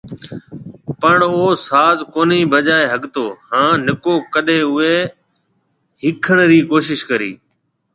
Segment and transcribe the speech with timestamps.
[1.01, 4.95] پڻ او ڪو ساز ڪونهي بجائي ۿگھتو هان نڪو ڪڏي اوئي
[6.03, 7.31] ۿيکڻ ري ڪوشش ڪي